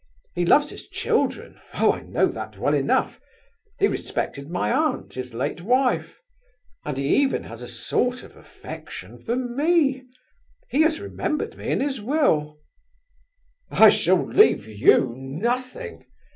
[0.33, 3.21] He loves his children—oh, I know that well enough!
[3.77, 6.19] He respected my aunt, his late wife...
[6.83, 10.01] and he even has a sort of affection for me.
[10.71, 12.57] He has remembered me in his will."
[13.69, 16.05] "I shall leave you nothing!"